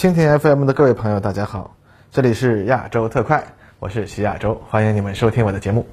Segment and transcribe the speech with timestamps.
[0.00, 1.76] 蜻蜓 FM 的各位朋友，大家好，
[2.10, 3.44] 这里是亚洲特快，
[3.78, 5.86] 我是徐亚洲，欢迎你们收听我的节目。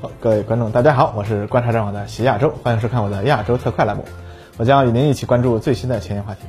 [0.00, 4.04] 好，各位观众，大家好，我是观察者网的徐亚洲，欢迎收看我的亚洲特快栏目，
[4.56, 6.40] 我将与您一起关注最新的前沿话题。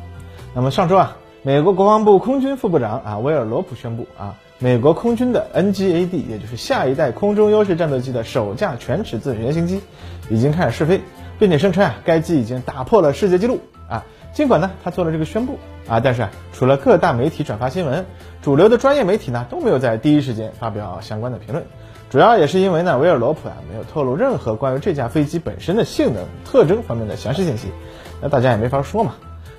[0.56, 4.34] 那么上周啊，美国国防部空军副部长啊威尔罗普宣布啊，
[4.64, 9.82] 美国空军的 NGAD，也就是下一代空中优势战斗机的首架全尺寸原型机
[10.30, 11.02] 已经开始试飞，
[11.38, 14.06] 并且声称啊，该机已经打破了世界纪录啊。
[14.32, 18.06] 尽管呢，他做了这个宣布啊，但是啊，除了各大媒体转发新闻，
[18.42, 21.66] 主流的专业媒体呢都没有在第一时间发表相关的评论。
[22.10, 27.68] 主要也是因为呢，维尔罗普啊没有透露任何关于这架飞机本身的性能特征方面的详细信息，
[28.22, 29.16] 那大家也没法说嘛。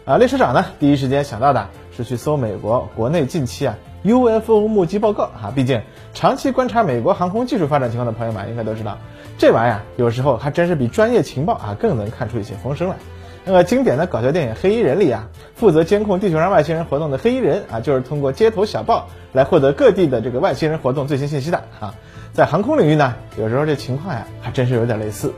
[0.07, 5.81] 啊，列车长呢第一时间想到的是去搜美国国内近期啊 UFO 目击报告啊，毕竟
[6.13, 8.99] 长期观察美国航空技术发展情况的朋友们应该都知道，
[9.39, 12.97] 这玩意儿有时候还真是比专业情报啊更能看出一些风声来。
[13.47, 21.95] 那个经典的搞笑电影《黑衣人》里啊，负责监控地球上外星人活动的黑衣人啊，就是通过街头小报来获得各地的这个外星人活动最新信息的啊。
[22.33, 25.33] 在航空领域呢，有时候这情况呀，还真是有点类似。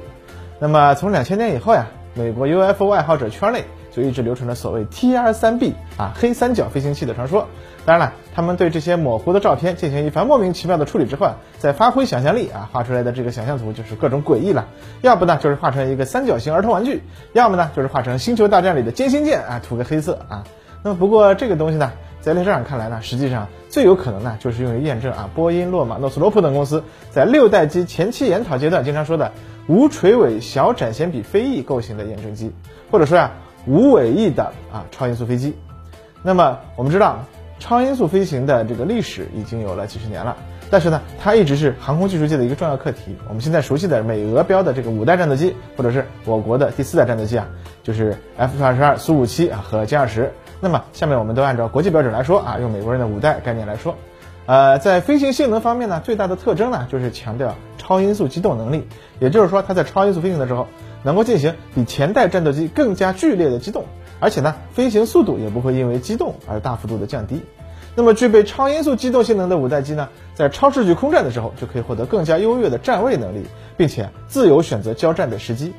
[0.59, 3.65] 那么从两千年以后呀，美国 UFO 爱好者圈内
[3.97, 7.49] 就一直流传着所谓 TR-3B 啊黑三角飞行器的传说。
[7.87, 14.67] 当然了，他们对这些模糊的照片进行一番莫名其妙的处理之后啊，再发挥想象力啊，画出来的这个想象图就是各种诡异了。
[15.01, 16.99] 要不呢，就是画成一个三角形儿童玩具；
[17.33, 20.45] 要么呢，就是画成《星球大战》里的歼星舰啊，涂个黑色啊。
[20.83, 21.91] 那么不过这个东西呢？
[22.21, 29.31] 在列车长看来呢，实际上最有可能呢，就是用于验证啊，波音、洛马、诺斯罗普等公司在六代机前期研讨阶段经常说的
[29.69, 32.51] 无垂尾小展弦比飞翼构型的验证机，
[32.91, 33.31] 或者说呀，
[33.67, 35.57] 无尾翼的啊超音速飞机。
[36.23, 37.19] 那么我们知道，
[37.59, 40.37] 超音速飞行的这个历史已经有了几十年了，
[40.71, 43.17] 但是呢，它一直是航空技术界的一个重要课题。
[43.29, 47.47] 我们现在熟悉的美俄标的这个五代战斗机，或者是我国的第四代战斗机啊，
[47.83, 50.33] 就是 F 二十二、苏五七啊和歼二十。
[50.61, 53.95] 那么下面我们都按照国际标准来说啊，用美国人的五代概念来说，
[54.47, 58.89] 呃，在飞行性能方面呢，最大的特征呢就是强调超音速机动能力，
[59.21, 60.67] 也就是说它在超音速飞行的时候，
[61.07, 63.85] 能够进行比前代战斗机更加剧烈的机动，
[64.19, 67.43] 而且呢，飞行速度也不会因为机动而大幅度的降低。
[67.95, 73.47] 那么具备超音速机动性能的五代机呢，在超视距空战的时候就可以获得更加优越的站位能力，
[73.77, 75.73] 并且自由选择交战的时机。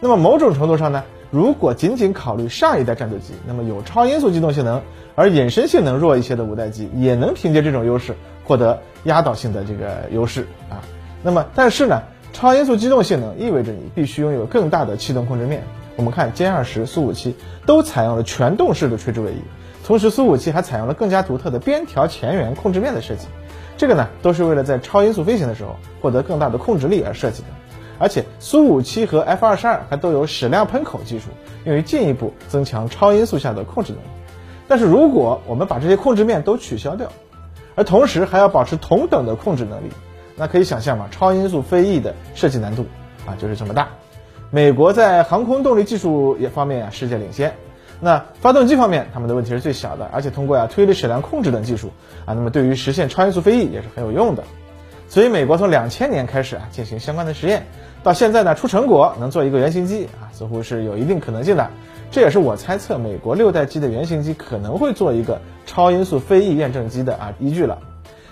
[0.00, 1.02] 那么某种程度上呢？
[1.30, 4.82] 如果仅仅考虑上一代战斗机，那么有超音速机动性能
[5.16, 8.14] 而隐身性能弱一些的五代机，也能凭借这种优势
[8.44, 10.78] 获得压倒性的这个优势啊。
[11.24, 12.02] 那么，但是呢，
[12.34, 15.62] 超音速机动性能意味着你必须拥有更大的气动控制面。
[15.94, 19.40] 我们看歼二十、苏五七都采用了全动式的垂直尾翼，
[19.86, 23.28] 同时苏五七还采用了更加独特的边条前缘控制面的设计，
[23.76, 27.48] 这个呢，都是为了在超音速飞行的时候获得更大的控制力而设计的。
[28.00, 31.26] 而且苏五七和 F 二十二还都有矢量喷口技术，
[31.64, 34.06] 用于进一步增强超音速下的控制能力。
[34.66, 37.12] 但是如果我们把这些控制面都取消掉，
[37.76, 39.90] 而同时还要保持同等的控制能力，
[40.36, 42.86] 那可以想象嘛，超音速飞翼的设计难度
[43.26, 43.88] 啊就是这么大。
[44.50, 47.54] 美国在航空动力技术也方面啊世界领先，
[48.00, 51.90] 那发动机方面他们的问题是最小的，而且通过呀推力矢量控制等技术
[52.24, 54.44] 啊，那么对于实现超音速飞翼也是很有用的。
[55.08, 57.66] 所以美国从两千年开始啊进行相关的实验。
[58.02, 61.70] 到现在呢，出成果能做一个原型机啊，似乎是有一定可能性的。
[62.10, 67.78] 这也是我猜测美国六代机的原型机可能会做一个超音速飞翼验证机的啊依据了。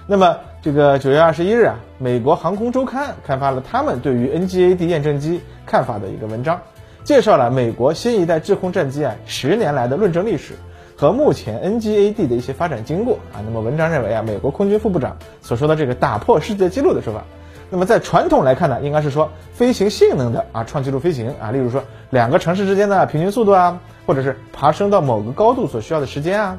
[0.07, 6.61] 那么这个九月二十一日啊，美国航空周刊刊发了他们对于 NGAD 验证机看法的一个文章，
[7.05, 10.55] 介绍了美国新一代制空战机啊十年来的论证历史
[10.97, 13.39] 和目前 NGAD 的一些发展经过啊。
[13.45, 17.23] 那么文章认为啊，美国空军副部长所说的这个打破世界纪录的说法。
[17.71, 26.59] 那么在传统来看呢，应该是说飞行性能的啊创纪录飞行啊，例如说两个城市之间的平均速度啊，或者是爬升到某个高度所需要的时间啊。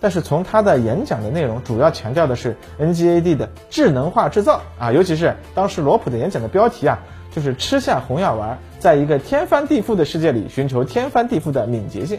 [0.00, 6.98] 但是从他的演讲的内容，主要强调的是 NGAD 的智能化制造啊，尤其是当时罗普的演讲的标题啊，
[7.30, 12.18] 就是吃下红药丸，在一个天翻地覆的世界里寻求天翻地覆的敏捷性。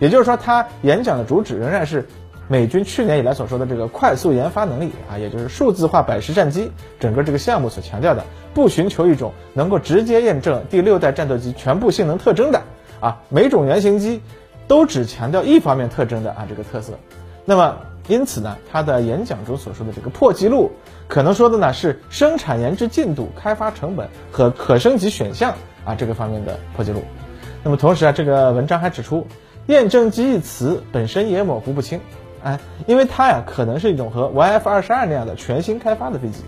[0.00, 2.06] 也就是说，他演讲的主旨仍然是。
[2.50, 8.24] 美军去年以来所说的这个快速研发能力啊，也就是数字化百式战机整个这个项目所强调的，
[8.54, 12.62] 不寻求一种能够直接验证第六代战斗机全部性能特征的
[13.00, 14.22] 啊，每种原型机
[14.68, 16.92] 都只强调一方面特征的啊这个特色。
[17.44, 17.76] 那么
[18.06, 20.70] 因此呢，他的演讲中所说的这个破纪录，
[21.08, 25.52] 可能说的呢是生产研制进度、开发成本和可升级选项
[25.84, 27.02] 啊这个方面的破纪录。
[27.64, 29.26] 那么同时啊，这个文章还指出，
[29.66, 32.00] 验证机一词本身也模糊不清。
[32.44, 36.42] 哎，因为它呀可能是一种和 YF 二十二那样的全新开发的飞机，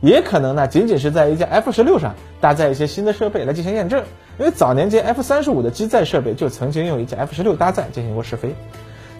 [0.00, 4.02] 也可能呢仅仅是在一架 F 十六上搭载一些新的设备来进行验证，
[4.38, 8.54] 因为早年间 F 三十五的机载设备就曾经用一架 F 十六搭载进行过试飞。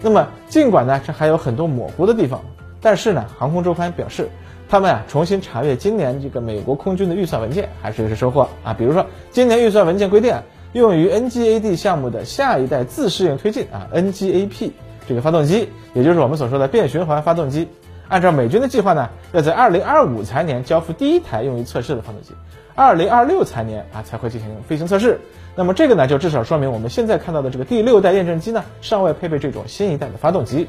[0.02, 2.42] 那么尽管呢这还有很多模糊的地方，
[2.80, 4.28] 但是呢航空周刊表示，
[4.68, 10.42] 他们啊重新查阅今年这个美国空军的预算文件还是有些收获啊，比如说今年预算文件规定啊，
[10.72, 14.70] 用于 NGAD 项目的下一代自适应推进啊 NGAP
[15.06, 17.68] 这个发动机，也就是我们所说的变循环发动机。
[18.10, 22.34] 按照美军的计划呢，要在二零二五财年交付第一台用于测试的发动机，
[22.74, 25.20] 二零二六财年啊才会进行飞行测试。
[25.54, 30.68] 那么这个呢，就至少说明我们现在看到的这个第六代验证机呢，尚未配备这种新一代的发动机。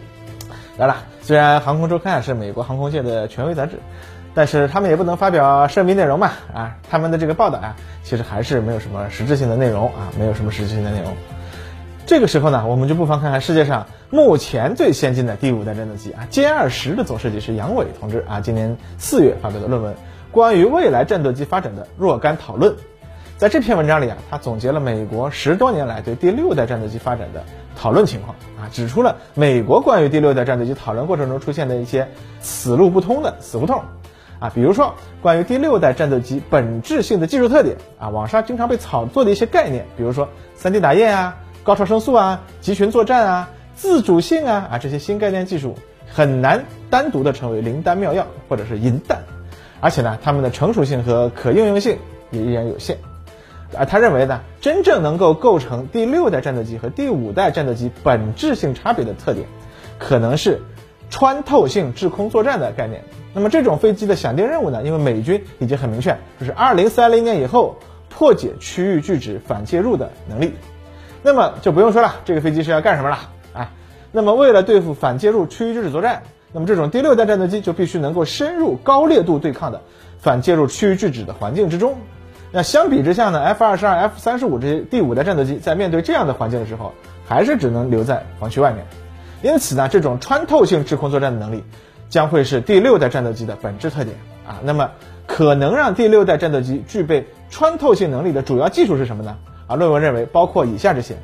[0.78, 3.80] 当然，虽然《航空周刊》是美国航空界的权威杂志，
[4.36, 11.12] 但是他们也不能发表声明内容嘛啊，他们的这个报道啊，其实还是没有什么实质性的内容啊，没有什么实质性的内容。
[12.06, 19.94] 这个时候呢，我们就不妨看看世界上目前最先进的第五代战斗机啊歼二十的总设计师杨伟同志啊，今年四月发表的论文
[20.31, 22.74] 《关于未来战斗机发展的若干讨论》。
[23.38, 27.44] 在这篇文章里啊，他总结了美国十多年来对第六代战斗机发展的
[27.77, 32.09] 讨论情况啊，指出了美国关于第六代战斗机讨论过程中出现的一些
[32.42, 33.81] 死路不通的死胡同
[34.39, 40.27] 啊，比如说关于第六代战斗机本质性的技术特点啊，网上经常被炒作的一些概念，比如说
[40.59, 41.38] 3D 打印啊。
[41.63, 45.75] 高超声速啊，集群作战啊，自主性啊啊，这些新概念技术
[46.12, 49.19] 很难单独的成为灵丹妙药或者是银弹，
[49.80, 52.00] 而且呢，它们的成熟性和可应用性
[52.31, 52.98] 也依然有限。
[53.78, 59.46] 而他认为呢，真正能够构成第六代战斗机和第五代战斗机本质性差别的特点，
[59.98, 60.60] 可能是
[61.10, 63.04] 穿透性制空作战的概念。
[63.34, 67.78] 那么这种飞机的响定任务呢，因为美军已经很明确，就是二零三零年以后
[68.10, 70.54] 破解区域拒止反介入的能力。
[71.24, 73.18] 那么就不用说了，这个飞机是要干什么了
[73.54, 73.72] 啊？
[74.12, 79.82] 那么为了对付反介入区域拒止作战，那么这种第六代战斗机就必须能够深入高烈度对抗的
[80.20, 81.96] 反介入区域拒止的环境之中。
[82.52, 86.92] 那相比之下呢，F 二十二、F 三十五这些第五代战斗机在面对这样的环境的时候，
[87.26, 88.86] 还是只能留在防区外面。
[89.42, 91.64] 因此呢，这种穿透性制空作战的能力
[92.10, 94.60] 将会是第六代战斗机的本质特点啊。
[94.64, 94.92] 那么
[95.26, 99.38] 可能让第六代战斗机具备穿透性能力的主要技术是什么呢？
[99.72, 101.16] 啊，论文认为包括以下这些：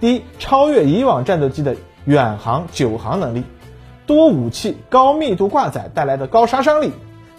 [0.00, 1.76] 第一，超越以往战斗机的
[2.06, 3.42] 远航、久航能力；
[4.06, 6.88] 多武器、高密度挂载带来的高杀伤力；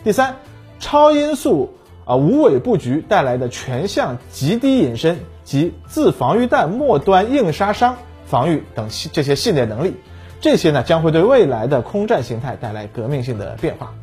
[0.03, 0.35] 第三，
[0.79, 1.73] 超音速
[2.05, 7.95] 啊无尾布局带来的全向极低隐身及自防御弹末端硬杀伤
[8.27, 9.95] 防御等系这些系列能力。
[10.41, 13.93] 这些呢将会对未来的空战形态带来革命性的变化。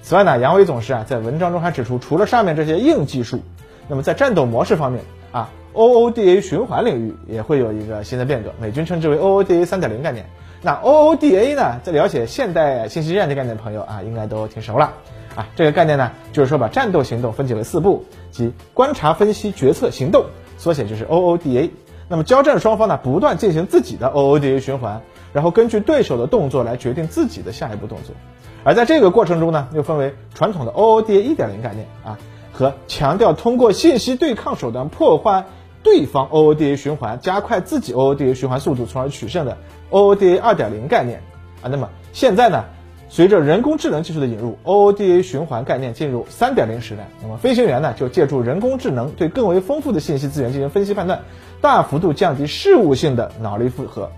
[0.00, 3.40] 此外呢，杨伟总师啊在文章中还指出，除了上面这些硬技术，
[3.88, 5.50] 那么在战斗模式方面啊。
[5.74, 10.26] OODA 循环领域也会有一个新的变革，美军称之为 OODA 三点零概念。
[10.60, 14.92] 那 OODA 呢，在了解现代信息战这概念的朋友啊，应该都挺熟了
[15.34, 15.48] 啊。
[15.56, 20.26] 这个概念呢，就是说把战斗行动分解为四步，即观察、分析、决策、行动，
[20.58, 21.70] 缩写就是 OODA。
[22.08, 25.00] 那么交战双方呢，不断进行自己的 OODA 循环，
[25.32, 28.14] 然后根据对手的动作来决定自己的下一步动作。
[28.62, 32.18] 而在这个过程中呢，又分为传统的 OODA 一点零概念啊，
[32.52, 35.46] 和强调通过信息对抗手段破坏。
[35.82, 39.56] 对方 OODA 循环加快自己 OODA 循环速度，从而取胜的
[39.90, 41.20] OODA 二点零概念
[41.62, 41.68] 啊。
[41.70, 42.64] 那么现在呢，
[43.08, 47.08] 随着人工智能技术的引入，OODA 循环概念进入三点零时代。
[47.20, 51.20] 那么飞行员呢，就借助人工智能对更为丰富的信息资源进行分析判断，
[51.60, 54.10] 大幅度降低事务性的脑力负荷，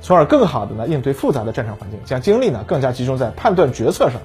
[0.00, 4.20] 从而更好的呢应对复杂的战场环境，将精力呢更加集中在判断决策上，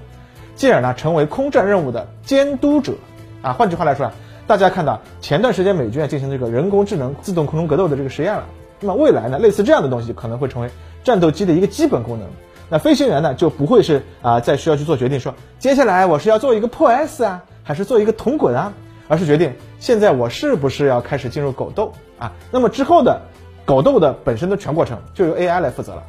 [0.55, 2.93] 进而呢成为空战任务的监督者
[3.41, 3.53] 啊。
[3.53, 4.13] 换句话来说啊。
[4.49, 8.45] 大家看到前段时间美军啊进行这个人工智能自动空中格斗的这个实验了，
[8.79, 10.71] 那么未来呢，类似这样的东西可能会成为
[11.03, 12.27] 战斗机的一个基本功能。
[12.67, 18.73] 那飞行员呢就不会是啊再需要去做决定，说接下来我是要做一个破 S 啊，还是做一个铜滚啊，
[19.07, 22.31] 而是决定现在我是不是要开始进入狗斗啊？
[22.49, 23.21] 那么之后的
[23.65, 26.01] 狗斗的本身的全过程就由 AI 来负责了。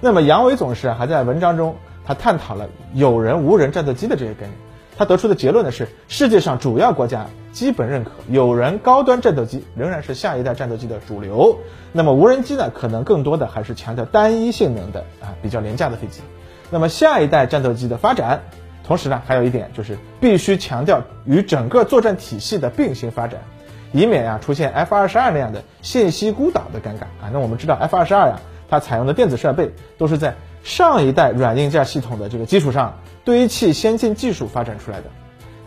[0.00, 4.52] 那么杨伟总师还在文章中他探讨了有人无人战斗机的这些概念。
[4.98, 11.58] 他得出的结论呢是，世界上主要国家基本认可有人高端战斗机仍然是下一代战斗机的主流。
[11.92, 16.22] 那么无人机呢，可能更多的还是强调单一性能的啊比较廉价的飞机。
[16.70, 18.42] 那么下一代战斗机的发展，
[18.84, 23.40] 同时呢还有一点就是必须强调与整个作战体系的并行发展，
[23.92, 27.30] 以免呀出现 F 二十二那样的信息孤岛的尴尬啊。
[27.32, 28.40] 那我们知道 F 二十二呀，
[28.70, 32.98] 它采用的电子设备都是在上一代软硬件系统的这个基础上。
[33.24, 35.04] 堆砌先进技术发展出来的，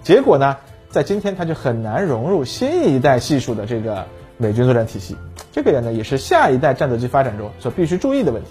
[0.04, 0.58] 结果呢，
[0.96, 4.06] 在今天它就很难融入新一代系数的这个
[4.38, 5.18] 美军作战体系，
[5.52, 8.50] 这个呢也是下一代战斗机发展中所必须注意的问题。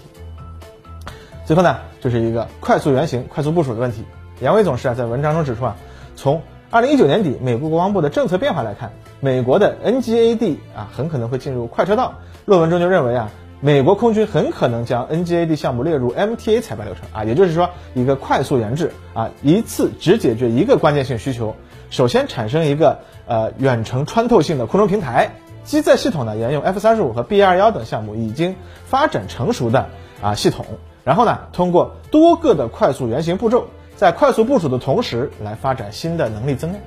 [1.43, 4.03] 最后呢，就是一个快速原型、快速部署的问题。
[4.41, 5.75] 杨伟总师啊在文章中指出啊，
[6.15, 12.13] 从二零一九年底美国国防部的政策变化来看，美国的 NGAD 啊很可能会进入快车道。
[12.45, 21.55] 论文中就认为啊，美国空军很可能将 NGAD 项目列入 MTA 采办流程啊，也就是说一个快速研制啊，一次只解决一个关键性需求，
[21.95, 25.31] 首先产生一个呃远程穿透性的空中平台，
[25.63, 29.87] 机载系统呢沿用 F 三十五和 B 二幺等项目已经发展成熟的
[30.21, 30.65] 啊系统，
[31.05, 36.83] 然后呢通过多个的快速原型步骤，在快速部署的同时来发展新的能力增量。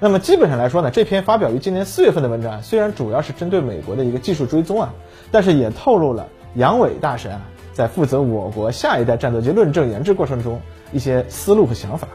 [0.00, 4.92] 那么基本上来说呢，这篇发表于今年四月份的文章，虽然主要是针对美国的一个技术追踪啊，
[5.30, 7.40] 但是也透露了杨伟大神啊
[7.72, 10.60] 在负责我国下一代战斗机论证研制过程中
[10.92, 12.06] 一些思路和想法。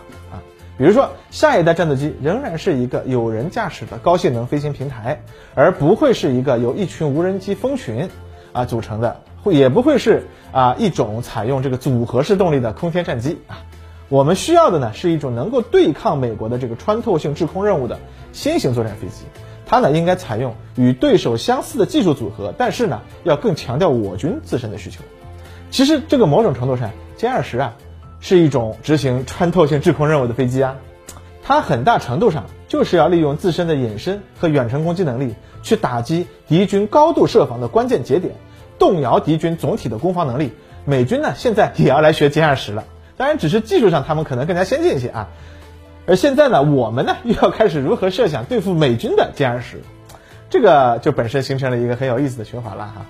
[0.81, 5.21] 比如说，下一代战斗机仍然是一个有人驾驶的高性能飞行平台，
[5.53, 8.09] 而不会是一个由一群无人机蜂群
[8.51, 13.61] 啊组成的，会也不会是啊一种采用这个组合式动力的空天战机啊。
[14.09, 17.99] 我们需要的呢是一种能够对抗美国的这个穿透性制空任务的
[18.31, 19.25] 新型作战飞机，
[19.67, 25.03] 它呢应该采用与对手相似的技术组合，但是呢要更强调我军自身的需求。
[25.69, 27.75] 其实这个某种程度上，歼二十啊
[28.21, 30.77] 是一种执行穿透性制空任务的飞机啊，
[31.43, 38.35] 它很大程度上就是要利用自身的隐身和远程攻击能力去打击敌军高度设防的关键节点，
[38.79, 40.53] 动摇敌军总体的攻防能力。
[40.85, 42.85] 美军呢现在也要来学歼二十了。
[43.17, 45.29] 当然，只是技术上他们可能更加先进一些啊，
[46.07, 49.81] 而现在呢，我们呢又要开始如何设想对付美军的歼二十，
[50.49, 53.05] 这个就本身形成了一个很有意思的循环了哈。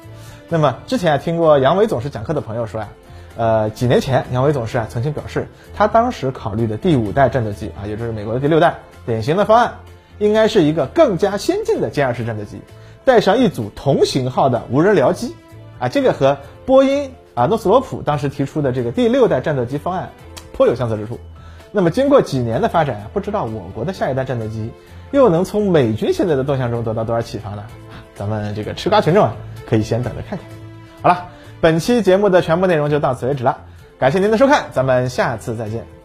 [0.51, 2.89] 那么之前啊听过杨伟总师讲课的朋友说呀，
[3.37, 9.75] 呃，几年前杨伟总师啊曾经表示，他当时考虑的第五代战斗机啊，也就是美国的第六代典型的方案，
[10.19, 12.59] 应该是一个更加先进的歼二十战斗机，
[13.05, 15.33] 带上一组同型号的无人僚机
[15.79, 17.13] 啊，这个和波音。
[17.33, 20.09] 啊，诺斯罗普当时提出的这个第六代战斗机方案
[20.51, 21.17] 颇有相似之处。
[21.71, 24.69] 那么经过几年的发展啊，不知道我国的下一代战斗机
[25.11, 27.63] 又能从美军现在的动向中得到多少启发呢？
[28.15, 29.35] 咱们这个吃瓜群众啊，
[29.71, 30.45] 可以先等着看看。
[31.01, 31.29] 好了，
[31.61, 33.57] 本期节目的全部内容就到此为止了，
[33.97, 36.00] 感谢您的收看，咱们下次再见。